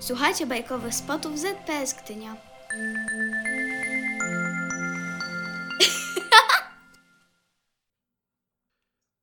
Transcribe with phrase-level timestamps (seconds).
[0.00, 2.36] Słuchajcie bajkowych spotów ZPS Gdynia.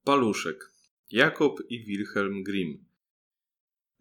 [0.05, 0.71] Paluszek.
[1.12, 2.86] Jakob i Wilhelm Grimm.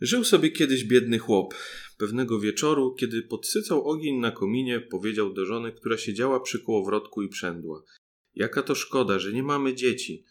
[0.01, 1.55] Żył sobie kiedyś biedny chłop.
[1.99, 7.29] Pewnego wieczoru, kiedy podsycał ogień na kominie, powiedział do żony, która siedziała przy kołowrotku i
[7.29, 7.83] przędła.
[8.35, 10.25] Jaka to szkoda, że nie mamy dzieci.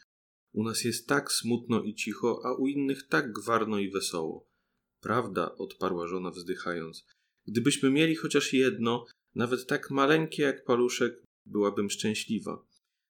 [0.53, 4.50] U nas jest tak smutno i cicho, a u innych tak gwarno i wesoło.
[5.01, 7.05] Prawda, odparła żona wzdychając.
[7.47, 9.05] Gdybyśmy mieli chociaż jedno,
[9.35, 12.65] nawet tak maleńkie jak paluszek, byłabym szczęśliwa.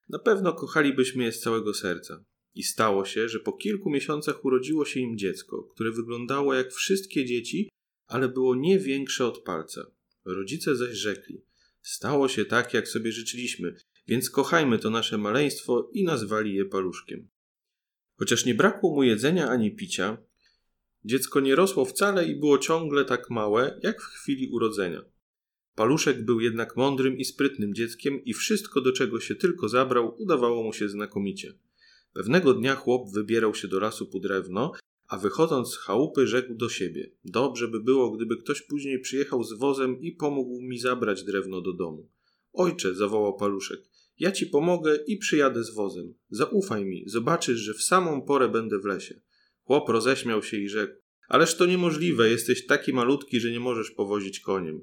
[0.08, 2.24] Na pewno kochalibyśmy je z całego serca.
[2.54, 7.24] I stało się, że po kilku miesiącach urodziło się im dziecko, które wyglądało jak wszystkie
[7.24, 7.68] dzieci,
[8.06, 9.86] ale było nie większe od palca.
[10.24, 11.44] Rodzice zaś rzekli:
[11.82, 13.74] Stało się tak, jak sobie życzyliśmy,
[14.06, 17.28] więc kochajmy to nasze maleństwo i nazwali je paluszkiem.
[18.18, 20.18] Chociaż nie brakło mu jedzenia ani picia,
[21.04, 25.04] dziecko nie rosło wcale i było ciągle tak małe, jak w chwili urodzenia.
[25.74, 30.62] Paluszek był jednak mądrym i sprytnym dzieckiem i wszystko, do czego się tylko zabrał, udawało
[30.62, 31.54] mu się znakomicie.
[32.12, 34.72] Pewnego dnia chłop wybierał się do lasu po drewno,
[35.08, 39.52] a wychodząc z chałupy rzekł do siebie: Dobrze by było, gdyby ktoś później przyjechał z
[39.52, 42.08] wozem i pomógł mi zabrać drewno do domu.
[42.52, 43.80] Ojcze, zawołał paluszek,
[44.18, 46.14] ja ci pomogę i przyjadę z wozem.
[46.30, 49.20] Zaufaj mi, zobaczysz, że w samą porę będę w lesie.
[49.72, 50.94] Chłop roześmiał się i rzekł:
[51.28, 54.82] Ależ to niemożliwe, jesteś taki malutki, że nie możesz powozić koniem.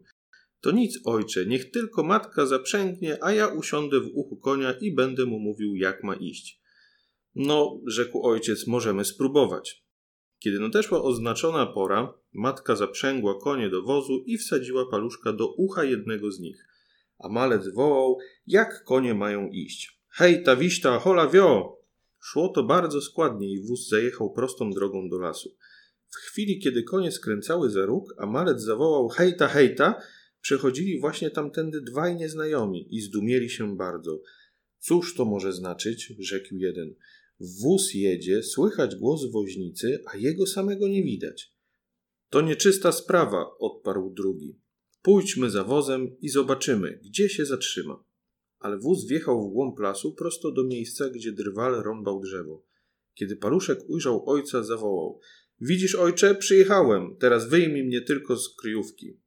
[0.61, 5.25] To nic, ojcze, niech tylko matka zaprzęgnie, a ja usiądę w uchu konia i będę
[5.25, 6.61] mu mówił, jak ma iść.
[7.35, 9.85] No, rzekł ojciec, możemy spróbować.
[10.39, 16.31] Kiedy nadeszła oznaczona pora, matka zaprzęgła konie do wozu i wsadziła paluszka do ucha jednego
[16.31, 16.67] z nich.
[17.19, 20.01] A malec wołał, jak konie mają iść.
[20.09, 21.78] Hej, ta wiśta, hola wio!
[22.21, 25.55] Szło to bardzo składnie i wóz zajechał prostą drogą do lasu.
[26.09, 30.01] W chwili, kiedy konie skręcały za róg, a malec zawołał hejta, hejta,
[30.41, 34.21] przechodzili właśnie tamtędy dwaj nieznajomi i zdumieli się bardzo.
[34.79, 36.13] Cóż to może znaczyć?
[36.19, 36.95] rzekł jeden.
[37.39, 41.53] Wóz jedzie, słychać głos woźnicy, a jego samego nie widać.
[42.29, 44.59] To nieczysta sprawa, odparł drugi.
[45.01, 48.03] Pójdźmy za wozem i zobaczymy, gdzie się zatrzyma.
[48.59, 52.65] Ale wóz wjechał w głąb lasu prosto do miejsca, gdzie drwal rąbał drzewo.
[53.13, 55.19] Kiedy paluszek ujrzał ojca, zawołał:
[55.61, 59.17] Widzisz, ojcze, przyjechałem, teraz wyjmij mnie tylko z kryjówki.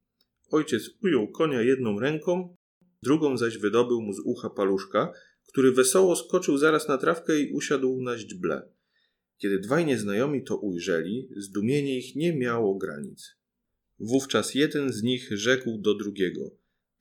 [0.51, 2.55] Ojciec ujął konia jedną ręką,
[3.03, 5.11] drugą zaś wydobył mu z ucha paluszka,
[5.47, 8.69] który wesoło skoczył zaraz na trawkę i usiadł na źdźble.
[9.37, 13.35] Kiedy dwaj nieznajomi to ujrzeli, zdumienie ich nie miało granic.
[13.99, 16.51] Wówczas jeden z nich rzekł do drugiego: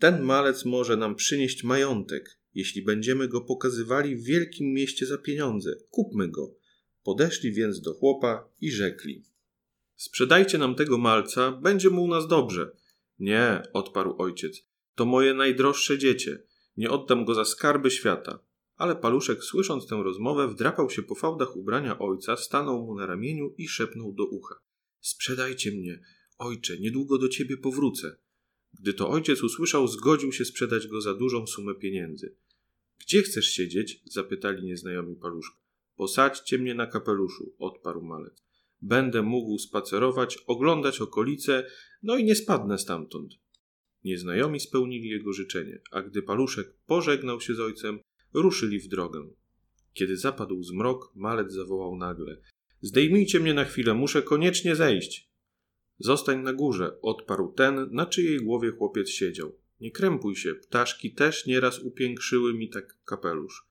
[0.03, 5.77] Ten malec może nam przynieść majątek, jeśli będziemy go pokazywali w wielkim mieście za pieniądze.
[5.91, 6.55] Kupmy go.
[7.03, 9.25] Podeszli więc do chłopa i rzekli:
[9.97, 12.77] Sprzedajcie nam tego malca, będzie mu u nas dobrze.
[13.19, 16.43] Nie, odparł ojciec, to moje najdroższe dziecię.
[16.77, 18.39] Nie oddam go za skarby świata.
[18.77, 23.55] Ale paluszek, słysząc tę rozmowę, wdrapał się po fałdach ubrania ojca, stanął mu na ramieniu
[23.59, 24.55] i szepnął do ucha:
[25.01, 26.01] Sprzedajcie mnie,
[26.39, 28.17] ojcze, niedługo do ciebie powrócę.
[28.81, 32.37] Gdy to ojciec usłyszał, zgodził się sprzedać go za dużą sumę pieniędzy.
[33.01, 34.03] Gdzie chcesz siedzieć?
[34.05, 35.57] zapytali nieznajomi paluszka.
[35.97, 38.43] Posadźcie mnie na kapeluszu, odparł malec.
[38.83, 41.67] Będę mógł spacerować, oglądać okolice,
[42.03, 43.35] no i nie spadnę stamtąd.
[44.05, 47.99] Nieznajomi spełnili jego życzenie, a gdy paluszek pożegnał się z ojcem,
[48.35, 49.31] ruszyli w drogę.
[49.93, 52.37] Kiedy zapadł zmrok, malec zawołał nagle:
[52.81, 55.32] Zdejmijcie mnie na chwilę, muszę koniecznie zejść.
[56.03, 59.59] Zostań na górze, odparł ten, na czyjej głowie chłopiec siedział.
[59.81, 63.67] Nie krępuj się, ptaszki też nieraz upiększyły mi tak kapelusz.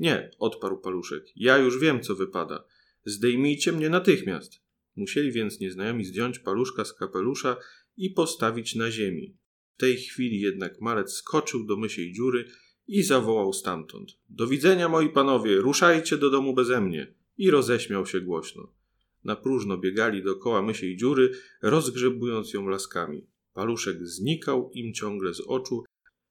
[0.00, 2.64] Nie, odparł paluszek, ja już wiem, co wypada.
[3.04, 4.62] Zdejmijcie mnie natychmiast.
[4.96, 7.56] Musieli więc nieznajomi zdjąć paluszka z kapelusza
[7.96, 9.36] i postawić na ziemi.
[9.76, 12.44] W tej chwili jednak malec skoczył do mysiej dziury
[12.86, 17.14] i zawołał stamtąd: Do widzenia, moi panowie, ruszajcie do domu beze mnie.
[17.36, 18.81] I roześmiał się głośno.
[19.24, 21.30] Na próżno biegali dookoła mysiej dziury,
[21.62, 23.26] rozgrzebując ją laskami.
[23.52, 25.84] Paluszek znikał im ciągle z oczu,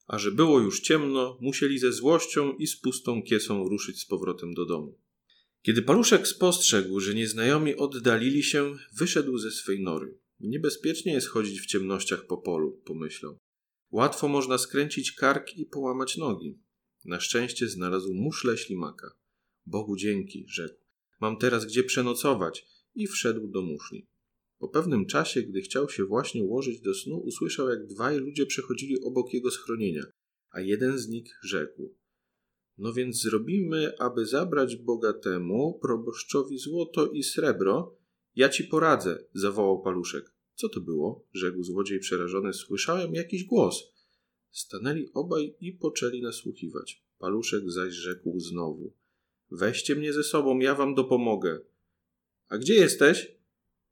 [0.07, 4.53] a że było już ciemno, musieli ze złością i z pustą kiesą ruszyć z powrotem
[4.53, 4.99] do domu.
[5.61, 10.17] Kiedy paluszek spostrzegł, że nieznajomi oddalili się, wyszedł ze swej nory.
[10.39, 13.37] Niebezpiecznie jest chodzić w ciemnościach po polu, pomyślał.
[13.91, 16.59] Łatwo można skręcić kark i połamać nogi.
[17.05, 19.11] Na szczęście znalazł muszle ślimaka.
[19.65, 20.81] Bogu dzięki, rzekł.
[21.21, 22.65] Mam teraz gdzie przenocować
[22.95, 24.07] i wszedł do muszli.
[24.59, 29.01] Po pewnym czasie, gdy chciał się właśnie ułożyć do snu, usłyszał, jak dwaj ludzie przechodzili
[29.01, 30.03] obok jego schronienia,
[30.51, 31.95] a jeden z nich rzekł:
[32.77, 37.97] No więc zrobimy, aby zabrać bogatemu proboszczowi złoto i srebro.
[38.35, 40.33] Ja ci poradzę, zawołał paluszek.
[40.55, 41.27] Co to było?
[41.33, 42.53] rzekł złodziej przerażony.
[42.53, 43.83] Słyszałem jakiś głos.
[44.51, 47.03] Stanęli obaj i poczęli nasłuchiwać.
[47.19, 48.93] Paluszek zaś rzekł znowu.
[49.51, 51.59] Weźcie mnie ze sobą, ja wam dopomogę.
[52.51, 53.35] A gdzie jesteś?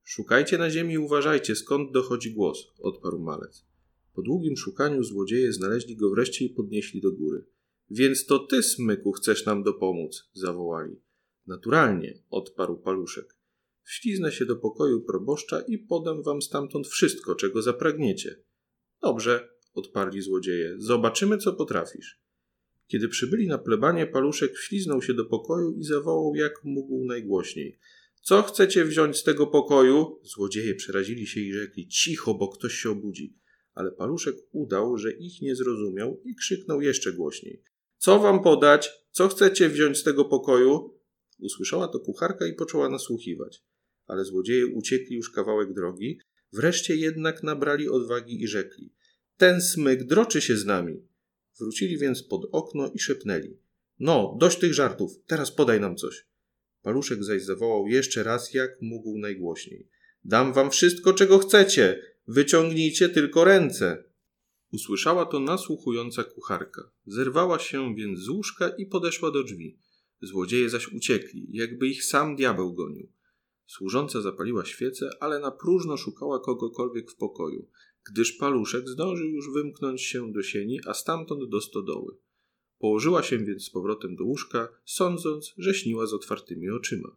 [0.04, 3.66] Szukajcie na ziemi i uważajcie, skąd dochodzi głos, odparł malec.
[4.14, 7.46] Po długim szukaniu złodzieje znaleźli go wreszcie i podnieśli do góry.
[7.90, 11.02] Więc to ty, smyku, chcesz nam dopomóc, zawołali.
[11.48, 13.36] Naturalnie, odparł paluszek.
[13.84, 18.44] Wśliznę się do pokoju proboszcza i podam wam stamtąd wszystko, czego zapragniecie.
[19.02, 20.76] Dobrze, odparli złodzieje.
[20.78, 22.22] Zobaczymy, co potrafisz.
[22.88, 27.80] Kiedy przybyli na plebanie, paluszek wśliznął się do pokoju i zawołał jak mógł najgłośniej.
[28.22, 30.20] Co chcecie wziąć z tego pokoju?
[30.24, 33.38] Złodzieje przerazili się i rzekli: Cicho, bo ktoś się obudzi.
[33.74, 37.64] Ale paluszek udał, że ich nie zrozumiał i krzyknął jeszcze głośniej:
[37.98, 38.92] Co wam podać?
[39.12, 41.00] Co chcecie wziąć z tego pokoju?
[41.40, 43.64] Usłyszała to kucharka i poczęła nasłuchiwać.
[44.06, 46.20] Ale złodzieje uciekli już kawałek drogi,
[46.54, 48.94] wreszcie jednak nabrali odwagi i rzekli:
[49.38, 51.08] Ten smyk droczy się z nami.
[51.60, 53.58] Wrócili więc pod okno i szepnęli:
[54.00, 56.26] No, dość tych żartów, teraz podaj nam coś.
[56.82, 59.88] Paluszek zaś zawołał jeszcze raz, jak mógł najgłośniej:
[60.24, 64.04] Dam wam wszystko, czego chcecie, wyciągnijcie tylko ręce.
[64.72, 66.92] Usłyszała to nasłuchująca kucharka.
[67.06, 69.80] Zerwała się więc z łóżka i podeszła do drzwi.
[70.22, 73.12] Złodzieje zaś uciekli, jakby ich sam diabeł gonił.
[73.66, 77.68] Służąca zapaliła świecę, ale na próżno szukała kogokolwiek w pokoju,
[78.12, 82.18] gdyż paluszek zdążył już wymknąć się do sieni, a stamtąd do stodoły.
[82.80, 87.16] Położyła się więc z powrotem do łóżka, sądząc, że śniła z otwartymi oczyma.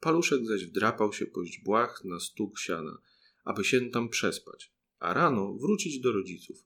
[0.00, 2.98] Paluszek zaś wdrapał się po źdźbłach na stóg siana,
[3.44, 6.64] aby się tam przespać, a rano wrócić do rodziców.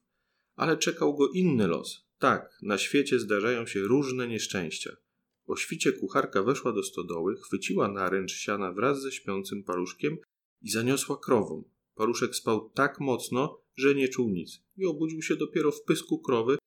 [0.55, 2.07] Ale czekał go inny los.
[2.19, 4.97] Tak, na świecie zdarzają się różne nieszczęścia.
[5.45, 10.17] O świcie kucharka weszła do stodoły, chwyciła naręcz siana wraz ze śpiącym paluszkiem
[10.61, 11.63] i zaniosła krową.
[11.95, 16.57] Paluszek spał tak mocno, że nie czuł nic i obudził się dopiero w pysku krowy,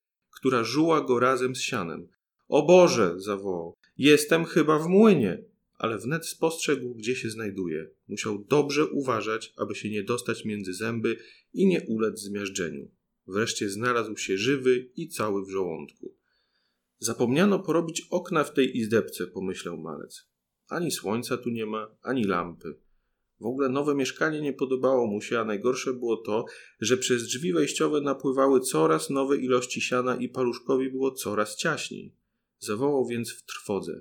[0.41, 2.09] która żuła go razem z sianem.
[2.49, 3.15] O Boże!
[3.17, 3.75] zawołał.
[3.99, 5.45] Jestem chyba w młynie!
[5.79, 7.91] Ale wnet spostrzegł, gdzie się znajduje.
[8.09, 11.17] Musiał dobrze uważać, aby się nie dostać między zęby
[11.53, 12.91] i nie ulec zmiażdżeniu.
[13.27, 16.15] Wreszcie znalazł się żywy i cały w żołądku.
[16.99, 20.29] Zapomniano porobić okna w tej izdebce, pomyślał malec.
[20.69, 22.75] Ani słońca tu nie ma, ani lampy.
[23.41, 26.45] W ogóle nowe mieszkanie nie podobało mu się, a najgorsze było to,
[26.81, 32.15] że przez drzwi wejściowe napływały coraz nowe ilości siana i paluszkowi było coraz ciaśniej.
[32.59, 34.01] Zawołał więc w trwodze.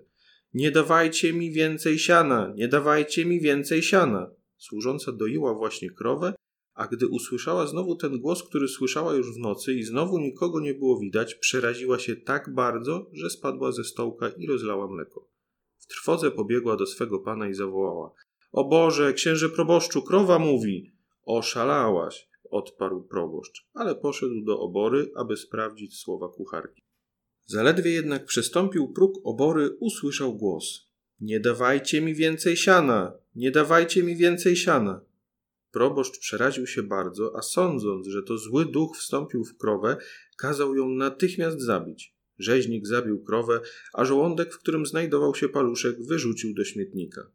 [0.53, 4.31] Nie dawajcie mi więcej siana, nie dawajcie mi więcej siana.
[4.57, 6.33] Służąca doiła właśnie krowę,
[6.73, 10.73] a gdy usłyszała znowu ten głos, który słyszała już w nocy i znowu nikogo nie
[10.73, 15.27] było widać, przeraziła się tak bardzo, że spadła ze stołka i rozlała mleko.
[15.77, 18.13] W trwodze pobiegła do swego pana i zawołała:
[18.51, 20.91] O Boże, księże proboszczu, krowa mówi.
[21.23, 26.81] Oszalałaś, odparł proboszcz, ale poszedł do obory, aby sprawdzić słowa kucharki.
[27.45, 30.89] Zaledwie jednak przestąpił próg obory, usłyszał głos.
[31.19, 35.01] Nie dawajcie mi więcej siana, nie dawajcie mi więcej siana.
[35.71, 39.97] Proboszcz przeraził się bardzo, a sądząc, że to zły duch wstąpił w krowę,
[40.37, 42.15] kazał ją natychmiast zabić.
[42.37, 43.61] Rzeźnik zabił krowę,
[43.93, 47.31] a żołądek, w którym znajdował się paluszek, wyrzucił do śmietnika.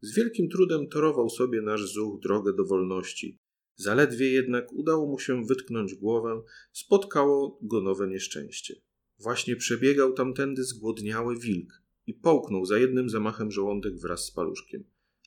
[0.00, 3.38] Z wielkim trudem torował sobie nasz zuch drogę do wolności.
[3.76, 6.42] Zaledwie jednak udało mu się wytknąć głowę,
[6.72, 8.74] spotkało go nowe nieszczęście.
[9.18, 14.84] Właśnie przebiegał tamtędy zgłodniały wilk i połknął za jednym zamachem żołądek wraz z paluszkiem.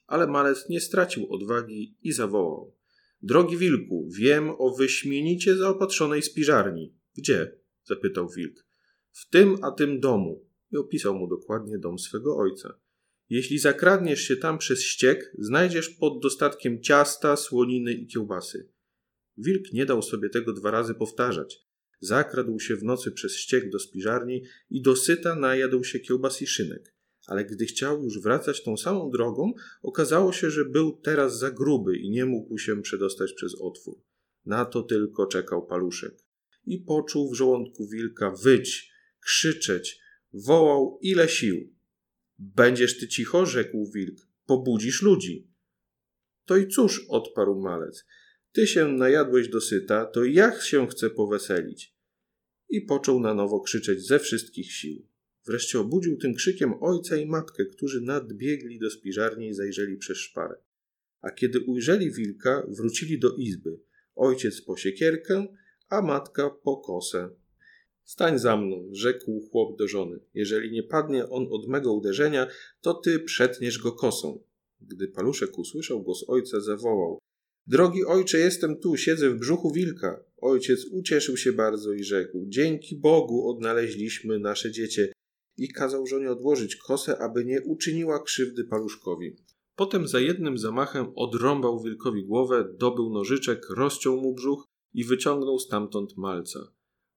[0.08, 2.76] Ale malec nie stracił odwagi i zawołał.
[3.22, 6.94] Drogi wilku, wiem o wyśmienicie zaopatrzonej spiżarni.
[7.18, 7.58] Gdzie?
[7.84, 8.66] zapytał wilk.
[9.12, 10.46] W tym a tym domu.
[10.72, 12.80] I opisał mu dokładnie dom swego ojca.
[13.30, 18.70] Jeśli zakradniesz się tam przez ściek, znajdziesz pod dostatkiem ciasta, słoniny i kiełbasy.
[19.38, 21.60] Wilk nie dał sobie tego dwa razy powtarzać.
[22.00, 26.94] Zakradł się w nocy przez ściek do spiżarni i dosyta najadł się kiełbas i szynek.
[27.28, 31.98] Ale gdy chciał już wracać tą samą drogą, okazało się, że był teraz za gruby
[31.98, 34.02] i nie mógł się przedostać przez otwór.
[34.46, 36.18] Na to tylko czekał paluszek.
[36.66, 40.00] I poczuł w żołądku wilka wyć, krzyczeć,
[40.34, 41.73] wołał ile sił.
[42.56, 45.48] Będziesz ty cicho, rzekł wilk, pobudzisz ludzi.
[46.46, 48.06] To i cóż, odparł malec,
[48.52, 51.96] ty się najadłeś dosyta, to jak się chce poweselić?
[52.70, 55.08] I począł na nowo krzyczeć ze wszystkich sił.
[55.48, 60.56] Wreszcie obudził tym krzykiem ojca i matkę, którzy nadbiegli do spiżarni i zajrzeli przez szparę.
[61.22, 63.80] A kiedy ujrzeli wilka, wrócili do izby.
[64.16, 65.48] Ojciec po siekierkę,
[65.90, 67.30] a matka po kosę.
[68.04, 70.20] Stań za mną, rzekł chłop do żony.
[70.34, 72.48] Jeżeli nie padnie on od mego uderzenia,
[72.82, 74.44] to ty przetniesz go kosą.
[74.82, 77.20] Gdy paluszek usłyszał głos ojca, zawołał:
[77.68, 80.24] Drogi ojcze, jestem tu, siedzę w brzuchu wilka.
[80.38, 85.14] Ojciec ucieszył się bardzo i rzekł: Dzięki Bogu odnaleźliśmy nasze dziecię.
[85.58, 89.36] I kazał żonie odłożyć kosę, aby nie uczyniła krzywdy paluszkowi.
[89.76, 96.18] Potem za jednym zamachem odrąbał wilkowi głowę, dobył nożyczek, rozciął mu brzuch i wyciągnął stamtąd
[96.18, 96.60] malca.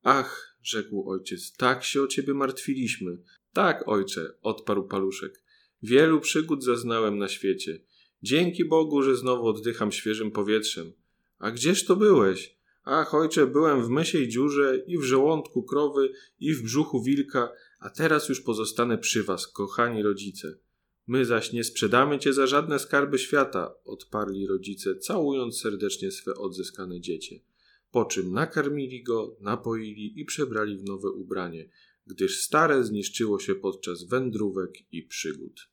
[0.08, 3.18] Ach, rzekł ojciec, tak się o ciebie martwiliśmy.
[3.52, 5.42] Tak, ojcze, odparł paluszek.
[5.82, 7.80] Wielu przygód zaznałem na świecie.
[8.22, 10.92] Dzięki Bogu, że znowu oddycham świeżym powietrzem.
[11.38, 12.56] A gdzież to byłeś?
[12.84, 17.90] Ach, ojcze, byłem w mysiej dziurze i w żołądku krowy i w brzuchu wilka, a
[17.90, 20.58] teraz już pozostanę przy was, kochani rodzice.
[21.06, 27.00] My zaś nie sprzedamy cię za żadne skarby świata, odparli rodzice, całując serdecznie swe odzyskane
[27.00, 27.40] dziecię.
[27.96, 31.68] Po czym nakarmili go, napoili i przebrali w nowe ubranie,
[32.06, 35.68] gdyż stare zniszczyło się podczas wędrówek i przygód.